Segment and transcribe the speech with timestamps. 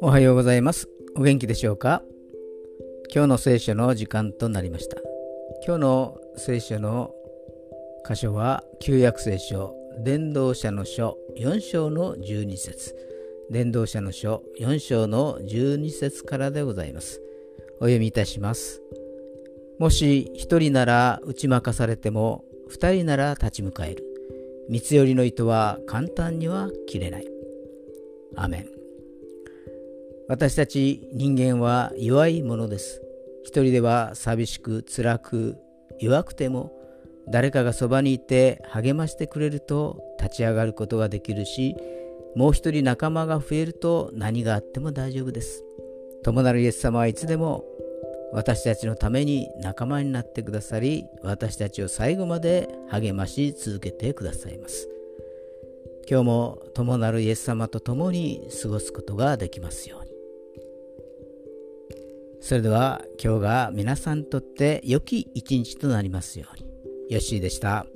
[0.00, 0.88] おはようございます。
[1.16, 2.02] お元気でしょうか？
[3.14, 4.96] 今日の聖書の時間となりました。
[5.66, 7.12] 今日の聖書の
[8.08, 12.96] 箇所は旧約聖書伝道者の書4章の12節。
[13.50, 17.20] 伝道者の書4章の12節からでございます。
[17.80, 18.80] お読みいたします。
[19.78, 24.04] もし一人なら打ち負かされても二人なら立ち向かえる。
[24.68, 27.26] 三つ寄りの糸は簡単には切れない。
[28.36, 28.66] アメン。
[30.28, 33.02] 私たち人間は弱いものです。
[33.42, 35.56] 一人では寂しく辛く
[35.98, 36.72] 弱くても
[37.28, 41.74] 誰かがそばにいて励ましてくれると立ち上がることができるし
[42.36, 45.64] もう一人仲間が増えると何があっても大丈夫です。
[46.22, 47.64] 友なるイエス様はいつでも
[48.32, 54.88] 私たちのために仲間になってくださり私たちを最後まで励まし続けてくださいます
[56.08, 60.10] 今日も友なるイエス様と共に過ごすことができますように
[62.40, 66.70] それでは今日が皆さんにとって良き一日となりますように。
[67.10, 67.86] よッしーでした。